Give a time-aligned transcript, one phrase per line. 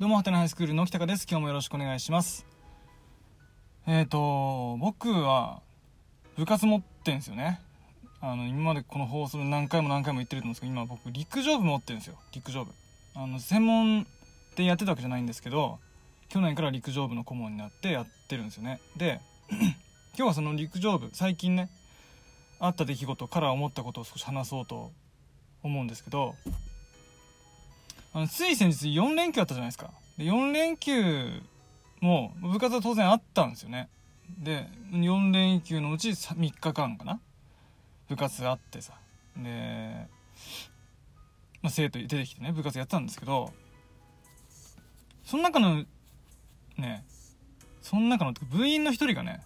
[0.00, 1.26] どうも、はてなハイスクールの北です。
[1.28, 2.46] 今日もよろしくお願いします。
[3.84, 5.60] えっ、ー、と、僕は、
[6.36, 7.60] 部活持ってんすよね。
[8.20, 12.14] あの、今までこの放送で何回も何回も言ってると思うんですけど、今僕、陸上部持ってるんですよ。
[12.32, 12.70] 陸上部。
[13.16, 14.06] あの、専門
[14.54, 15.80] でやってたわけじゃないんですけど、
[16.28, 18.80] 去年から陸上部の顧問になってやってるんですよね。
[18.96, 19.20] で、
[19.50, 19.58] 今
[20.14, 21.70] 日はその陸上部、最近ね、
[22.60, 24.92] あった出来事から思ったことを少し話そうと
[25.64, 26.36] 思うんですけど、
[28.12, 29.90] あのつい先日4連休あったじゃないですか。
[30.16, 31.42] で4連休
[32.00, 33.88] も部活は当然あったんですよね。
[34.38, 37.20] で4連休のうち 3, 日間かな。
[38.08, 38.94] 部活あってさ。
[39.36, 40.08] で、
[41.62, 43.52] まあ、生徒出てきてね部活やってたんですけど
[45.24, 45.84] その中の
[46.76, 47.04] ね
[47.82, 49.42] その中の部員の一人がね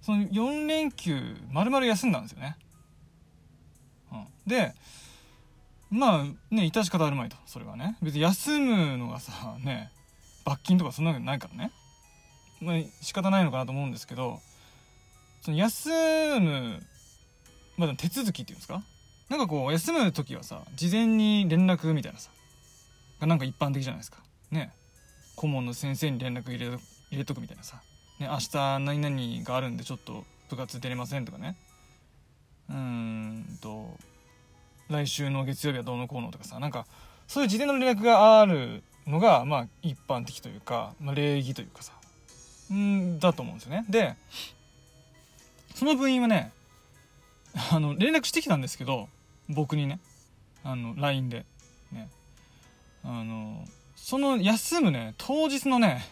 [0.00, 2.56] その4連休丸々休んだんですよね、
[4.12, 4.74] うん、で
[5.90, 7.36] まあね致し方あるまいと。
[7.46, 7.96] それはね。
[8.02, 9.90] 別に休むのがさね
[10.44, 11.70] 罰金とかそんなわけないからね。
[12.60, 14.40] まあ仕方ないのかなと思うんですけど
[15.42, 15.90] その休
[16.40, 16.82] む
[17.76, 18.82] まだ手続きっていうんですか？
[19.28, 22.30] なんかこう休む時はさ事前に連絡みたいなさ
[23.20, 24.18] がなんか一般的じゃないですか。
[24.50, 24.72] ね。
[25.36, 26.78] 顧問の先生に連絡入れ入
[27.18, 27.82] れとくみたいなさ、
[28.20, 31.56] ね、明日何々があるんでちょっと部活出れませんとかね。
[32.70, 33.98] うーんと
[34.88, 36.86] 来週の月曜日はどうのこうのとかさなんか
[37.26, 41.92] そういう事前の連絡があるのがまあ一般的というか、まあ、礼儀というかさ
[42.72, 43.84] んだと思うんですよね。
[43.88, 44.16] で
[45.74, 46.52] その部員はね
[47.72, 49.08] あの連絡してきたんですけど
[49.48, 50.00] 僕にね
[50.62, 51.46] あの LINE で
[51.92, 52.08] ね
[53.04, 53.64] あの
[53.96, 56.04] その休むね当日のね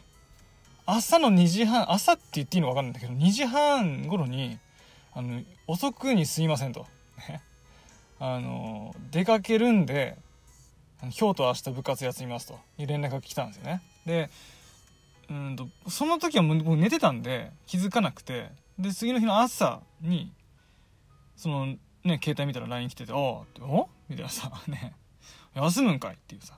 [0.84, 4.58] 朝の2時半朝って言っていいの分かんないんだけど2時半頃に
[5.14, 6.86] あの遅くにすいませんと、
[8.24, 10.16] あの出かけるんで
[11.00, 12.60] 今日と明日部活休みますと。
[12.78, 13.82] いう連絡が来たんですよね。
[14.06, 14.30] で
[15.28, 18.52] うんとその時はもう寝てたんで気づかなくて。
[18.78, 20.32] で次の日の朝に
[21.36, 24.94] そのね携帯見たら LINE 来てて「おおみたいなさ「ね。
[25.54, 26.54] 休むんかい」っていうさ、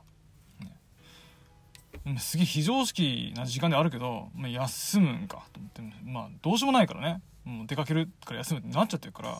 [2.04, 7.22] ね、すげえ非常識な時間であるけど、まあ、休むんかと思ってまあどうしようもないからね。
[7.44, 9.38] もう出かけるから休むってなっちゃってるから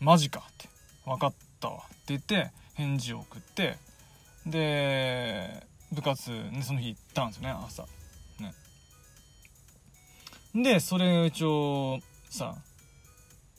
[0.00, 0.71] マジかって。
[1.04, 3.78] 分かった」って言って返事を送って
[4.46, 7.86] で部活、ね、その日行ったんですよね朝。
[8.40, 8.54] ね。
[10.54, 12.56] でそれ一応さ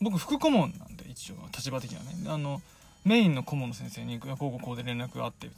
[0.02, 2.30] 僕副顧問なんで一応立場的にはね。
[2.30, 2.62] あの
[3.06, 5.56] メインの顧問の先生に「こうこうこうで連絡があって」って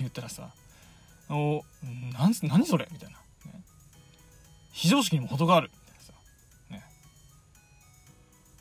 [0.00, 0.52] 言ったらさ
[1.30, 1.64] 「お
[2.12, 3.18] なん何それ?」みたいな、
[3.52, 3.62] ね、
[4.72, 5.70] 非常識にも程がある。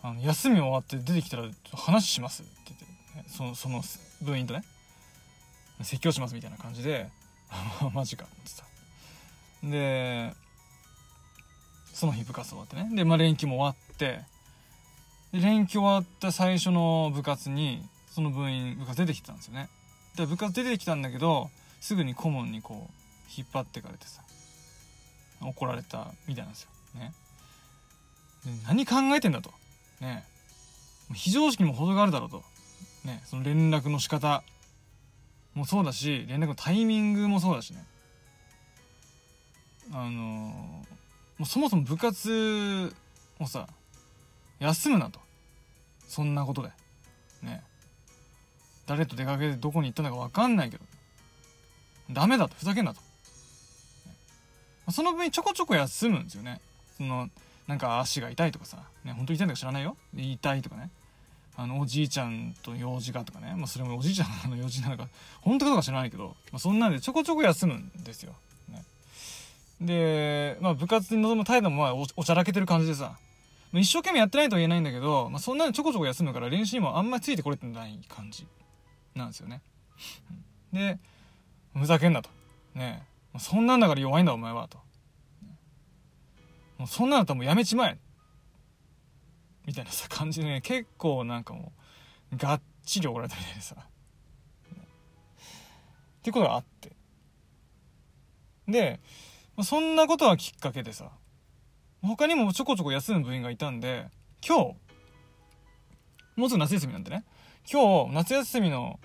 [0.01, 2.51] あの休み終わって出てきたら話しますって
[3.13, 3.81] 言ってそのその
[4.21, 4.63] 部員とね
[5.81, 7.09] 説教しますみたいな感じで
[7.93, 8.63] マジかってさ
[9.63, 10.33] で
[11.93, 12.89] その日部活終わってね。
[12.95, 14.21] で、まあ、連休も終わって
[15.33, 19.69] で連休終わった最初の部活にその部員部活出てきたんですよね。
[20.15, 21.49] で部活出てきたんだけど
[21.81, 22.93] すぐに顧問にこう
[23.35, 24.23] 引っ張ってかれてさ
[25.41, 26.69] 怒られたみたいなんですよ。
[26.95, 27.13] ね。
[28.65, 29.51] 何考えてんだと。
[30.01, 30.23] ね
[31.13, 32.43] 非常識にも程があるだろうと。
[33.03, 34.43] ね、その連絡の仕方。
[35.53, 37.83] もそうだし連絡のタイミングもそうだしね。
[39.91, 40.83] あのも
[41.41, 42.93] うそもそも部活
[43.39, 43.67] をさ
[44.59, 45.19] 休むなと。
[46.07, 46.69] そんなことで。
[47.41, 47.63] ね
[48.87, 50.83] 誰と出かけてどこに行ったのか分かんないけど。
[52.11, 52.55] ダメだと。
[52.55, 54.13] ふざけんなと、ね、
[54.91, 56.59] その分ちょこちょこ休むんですよね。
[56.97, 57.29] その
[57.69, 59.95] なんか足が痛いとかさ、ね、本当に痛いのか知らないよ。
[60.17, 60.89] 痛いとかね。
[61.55, 65.07] あのおじいちゃんと用事がとかね、まあ、それもおじいちゃんの用事なのか。
[65.41, 68.33] 本当かどうか知らないけど、まあ、そんなんでちょこちょこ休むんですよ。
[68.69, 68.83] ね、
[69.81, 73.19] で、まあ、部活に臨む態度もまあおおちゃらけてる感じでさ、
[73.71, 78.47] まあ、一生懸命やってないとは言えないんだけど、まあ、そんなにちょこちょこ休むから練習にもあんまりついてこれてない感じ
[79.13, 79.61] なんですよね。
[80.73, 80.97] で
[81.77, 82.31] ふざけんなと。
[82.73, 83.03] ね。
[83.37, 84.79] そんなんだから弱いんだお前はと。
[86.79, 87.99] もうそんなんだったらもうやめちまえ。
[89.65, 91.73] みたいなさ感じでね結構なんかも
[92.33, 93.75] うがっちり怒られたみたいでさ。
[93.77, 93.81] っ
[96.21, 96.95] ていうことがあって。
[98.67, 98.99] で
[99.61, 101.11] そんなことはきっかけでさ
[102.01, 104.07] 他にもちょこちょこ休む部員がいたんで
[104.47, 104.75] 今日
[106.37, 107.25] もうすぐ夏休みなんでね。
[107.69, 108.99] 今日夏休みの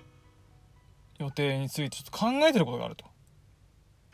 [1.19, 3.05] 予定についてちょっと考えてることがあると。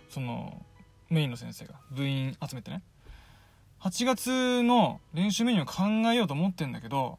[0.09, 0.65] その
[1.09, 2.81] メインの先生が部員集めてね。
[3.83, 7.17] 8月の練習メニューを考えようと思ってんだけど、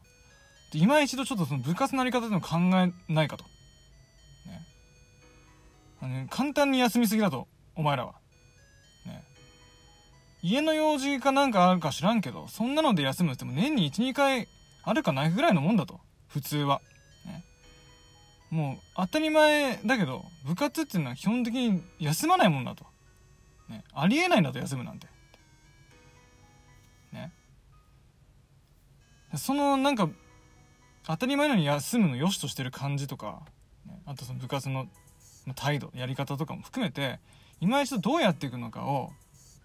[0.73, 3.43] 今一度ちょっとその部活のあり方でも考えないかと。
[4.45, 4.65] ね。
[6.01, 8.13] あの簡単に休みすぎだとお前らは。
[9.05, 9.23] ね。
[10.41, 14.47] 家の用事かなんかあるか知らんけどそんなので休むっても年に12回
[14.83, 15.99] あるかないぐらいのもんだと。
[16.29, 16.81] 普通は、
[17.25, 17.43] ね、
[18.49, 22.85] もう当たり前だけど部活っていうのは基本的に休まないもんだと、
[23.69, 25.12] ね、ありえないんだと休むなんて。
[29.35, 30.09] そのなんか
[31.05, 33.41] 当たり前のように休むの良しとしてる感じとか、
[33.85, 34.87] ね、あとその部活の
[35.55, 37.19] 態度やり方とかも含めて
[37.59, 39.11] 今一度どうやっていくのかを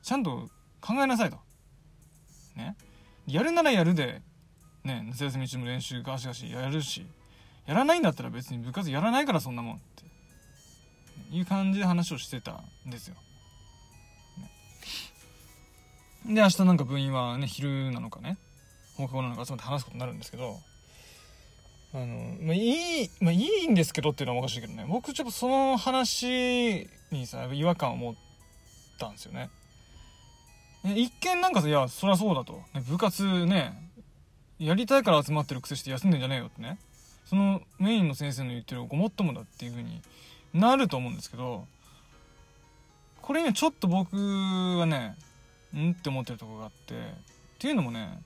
[0.03, 0.49] ちゃんと
[0.81, 1.38] 考えなさいと。
[2.56, 2.76] ね。
[3.26, 4.23] やるならやるで、
[4.85, 7.06] ね、夏休み中も練習ガシガシやるし、
[7.67, 13.17] やらないんだったら別に部活やらないからそんなもんっていう感じで話をしてたんですよ。
[16.25, 18.38] ね、で、明日なんか部員はね、昼なのかね、
[18.99, 20.59] 放課後なのか集まって話すことになるんですけど、
[21.95, 22.06] あの、
[22.43, 28.15] まあ、いい、まあ、いいんですけどっていうのはおかしいけどね、僕ちょっとその話にさ、違和感を持っ
[28.99, 29.50] たんですよね。
[30.85, 32.61] 一見なんかさ、いや、そりゃそうだと。
[32.89, 33.73] 部活ね、
[34.59, 36.79] やりたいから集まってるくせして休んでんじゃねえよってね。
[37.25, 40.01] そのメインの先生の言ってるごもっともだっていう風に
[40.55, 41.67] なると思うんですけど、
[43.23, 45.15] これにはちょっと僕はね、
[45.77, 46.99] んって思ってるとこがあって、っ
[47.59, 48.23] ていうのもね、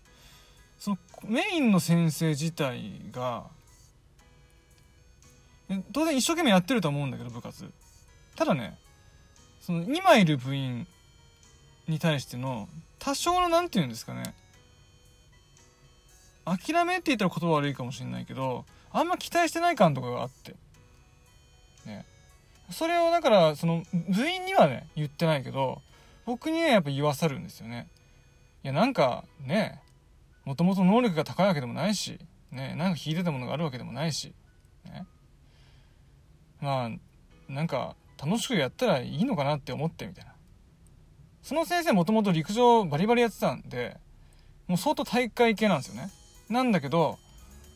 [0.82, 0.98] その
[1.28, 3.44] メインの先生自体が
[5.92, 7.70] 当然一生懸命やってると思うんだけど部活。
[8.34, 8.76] ただね
[9.60, 10.88] その今いる部員
[11.86, 12.68] に対しての
[12.98, 14.34] 多少の何て言うんですかね
[16.44, 20.56] 諦めって言ったら言葉悪いかもしれないけどあんま期待してない感とかがあって。
[21.86, 22.04] ね。
[22.72, 25.80] それをだからその部員にはね言ってないけど
[26.26, 27.86] 僕にはやっぱ言わさるんですよね。
[28.64, 29.80] いやなんかね
[30.44, 32.18] もともと能力が高いわけでもないし、
[32.50, 34.34] ね、なんか引いてたものがあるわけでもないし、
[34.84, 35.06] ね。
[36.60, 36.90] まあ、
[37.52, 40.32] なんか楽しくやったらいいのかなって思ってみたいな。
[41.42, 43.96] その先生もともと陸上バリバリやってたんで、
[44.68, 46.10] もう相当体育会系なんですよね。
[46.48, 47.18] なんだけど、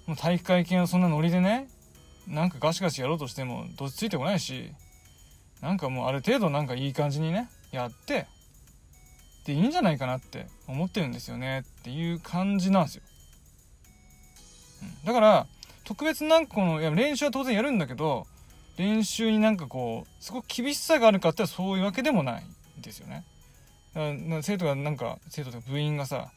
[0.07, 1.69] もう体育会系のそんなノリでね、
[2.29, 4.73] なんかガシガシやろうとしてもどっちついてこないし、
[5.61, 8.27] なんかもうある程度なんかいい感じにね、やって、
[9.47, 13.03] でいいんじゃないかなって思ってるんですよねっていう感じなんですよ。
[14.83, 15.47] うん、だから、
[15.85, 18.27] 特別なんかこの、いや練習は当然やるんだけど、
[18.77, 22.45] 練習になんかこう、すごく厳しさがあるかってそういうわけでもない
[22.79, 23.25] んですよね。
[24.43, 26.33] 生徒がなんか、生徒とか部員がさ、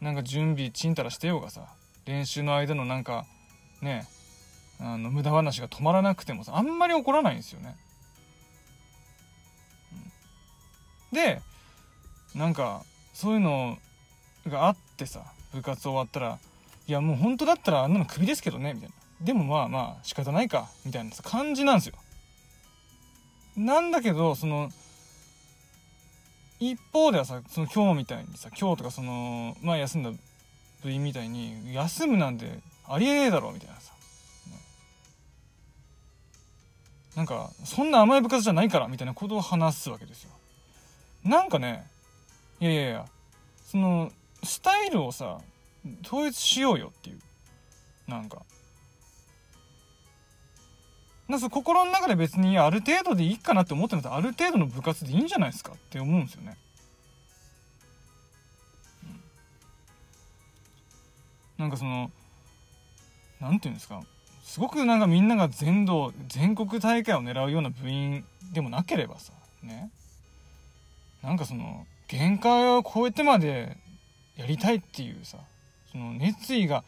[0.00, 1.68] なんか準備ちんたらしてようがさ、
[2.06, 3.26] 練習の間のなんか、
[3.82, 4.08] ね、
[4.80, 7.76] あの、無駄話が止まらなくてもさ、あんまり怒らないんですよね。
[11.12, 11.40] うん、で、
[12.36, 12.84] なんか
[13.14, 13.78] そういうの
[14.46, 15.22] があってさ
[15.54, 16.38] 部活終わったら
[16.86, 18.94] いやもう本当だったらあんなのクビですけどねみたいな。
[19.22, 21.94] でもまあまあ仕方ないかみたいな感じなんですよ。
[23.56, 24.68] なんだけどその
[26.60, 30.10] 一方ではさその今日みたいにさ今日とかその前休んだ
[30.82, 33.92] 部員みたいに休むなんてありえねえだろみたいなさ、
[37.16, 40.30] なんかそんな甘い部活じゃないからみたいなことを話すわけですよ。
[41.24, 41.86] なんかね
[42.60, 43.06] いやいやいや。
[43.64, 44.10] その
[44.42, 45.38] スタイルをさ
[46.04, 47.18] 統一しようよっていう。
[48.08, 48.42] なんか。
[51.28, 55.72] なんか心の中で別にある程度でいいかなって思ってんだったある程度の部活でいいんじゃないですか？
[55.72, 56.56] って思うんですよね。
[61.58, 62.12] うん、なんかその
[63.40, 64.02] 何て言うんですか？
[64.44, 69.32] すごくなんかみんなが全道全国大会を狙うような部員でもなければさ
[69.64, 69.90] ね。
[71.24, 73.76] なんかその限界を超えてまで
[74.36, 75.38] やりたいっていうさ
[75.90, 76.84] その熱意が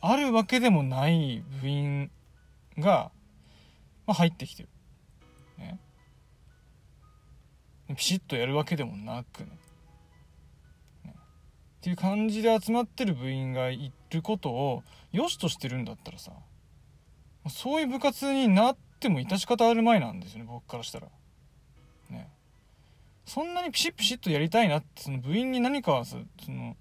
[0.00, 2.10] あるわけでもない部員
[2.78, 3.10] が、
[4.06, 4.68] まあ、入ってきてる。
[5.58, 5.78] ね。
[7.96, 9.50] ピシッとやるわけでもなくね。
[11.04, 16.32] ねっていう感じで集まってる部員がいることを良しとしてるんだったらさ
[17.48, 21.08] そういう部活になっても致し方あるまいなんですよね僕からしたら。
[23.24, 26.76] そんなにピシッピシッとやりたいなってその部員に何かさその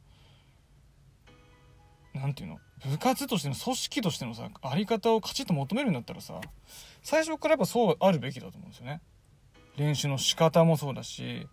[2.14, 2.60] 何て言うの？
[2.92, 6.42] 部活としての組織としてのさあり方をカチッと求めるんだったらさ
[7.04, 9.02] 最初からやっぱそうあるべきだと思うんですよね。
[9.78, 11.48] 練習の仕方もそうだし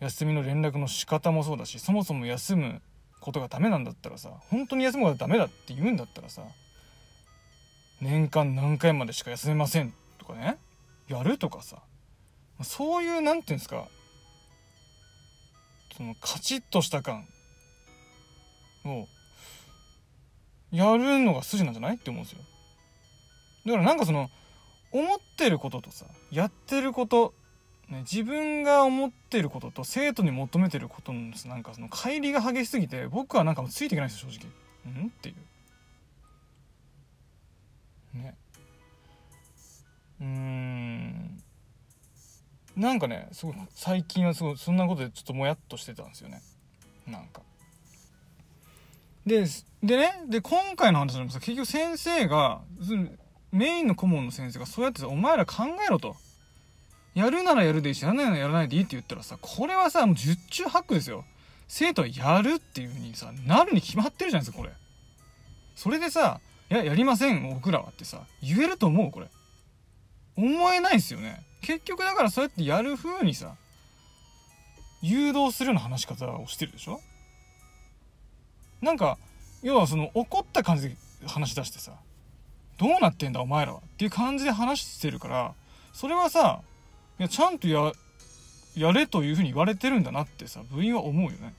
[0.00, 2.82] 休みの連絡の仕方もそうだしそもそも休む
[3.20, 6.42] ことがダメなんだったらさ本当に休むことがダメだって言うんだったらさ
[8.00, 10.58] 年間何回までしか休めませんとかね
[11.08, 11.78] やるとかさ
[12.62, 13.88] そういう何て言うんですか
[15.96, 17.26] そのカチッとした感
[18.84, 19.06] を
[20.70, 22.40] やるのが筋なんじゃないって思うんですよ。
[23.66, 24.28] だからなんかその
[24.92, 27.34] 思ってることとさやってること
[27.88, 34.50] ね、自分が思ってることと生徒に求めてることのなんかその乖離が激しすぎて僕はなんかもうついていけないですよ正直。
[34.86, 35.08] うん？
[35.08, 35.34] ってい
[38.14, 38.18] う。
[38.18, 38.34] ね。
[40.20, 41.43] うん。
[42.76, 46.42] なんかねすごい最近はすごいそんなことでちょっともやっとしてたんですよね
[47.06, 47.42] なんか
[49.26, 49.44] で
[49.82, 52.62] でねで今回の話でもさ結局先生が
[53.52, 56.16] メインの顧問の先生がそうやってさお前ら考えろと
[57.14, 61.24] やるならやるでいいし、やらないならやらないでいいって言ったらさ、これはさ、もう十中八九ですよ。
[61.68, 64.72] 生徒はやるっていう風にさ、なるに決まってるじゃないですか、これ。
[65.76, 66.40] それでさ、
[66.70, 69.28] いや、やりません、僕らはってさ、言えると思うこれ。
[70.36, 71.44] 思えないですよね。
[71.64, 73.56] 結局だからそうやってやる風にさ、
[75.02, 77.00] 誘導するような話し方をしてるでしょ？
[78.80, 79.18] なんか、
[79.62, 81.92] 要はその怒った感じで話し出してさ、
[82.78, 83.78] どうなってんだお前らは？
[83.78, 85.54] っていう感じで話してるから、
[85.92, 86.60] それはさ、
[87.18, 87.92] いやちゃんとや
[88.74, 91.54] やれというふうに言われてるんだなってさ部員は思うよね。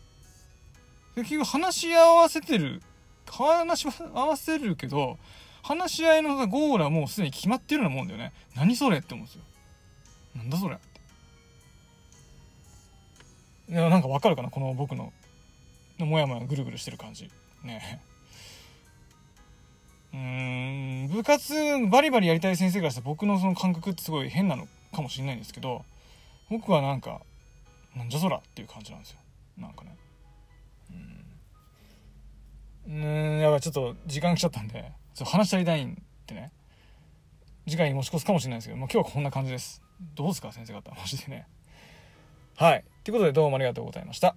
[1.16, 2.82] 結局話し合わせてる
[3.26, 5.18] 話し合わせるけど
[5.64, 8.34] 話し合いのゴールはもうすでに決まってるようなもんだよね。
[8.54, 9.44] 何それって思うんですよ。
[10.36, 10.78] なんだそれ。
[13.68, 14.50] いやなんかわかるかな？
[14.50, 15.12] この僕の。
[15.98, 17.32] もやもやぐるぐるしてる感じ。
[17.64, 18.02] ね。
[20.14, 21.08] うーん。
[21.08, 21.54] 部活
[21.90, 25.86] バリバリやりたい先生からしたら僕のその感覚ってすごい変なのかもしれないんですけど
[26.50, 27.22] 僕はなんか
[27.96, 29.20] なんじゃそらっていう感じなんですよ。
[29.58, 29.96] なんかね。
[32.88, 32.94] うん。
[32.94, 36.52] うんやばいちょっと時間来ちゃったんでちょ話し足りないんでね。
[37.68, 39.82] 次回に持ち越すかもしれないですけど、まあ、今日はこんな感じです。
[40.00, 40.92] どうですか先生方。
[40.92, 41.48] マジでね。
[42.56, 42.86] はい。
[43.04, 44.36] ということでどうもありがとうございました。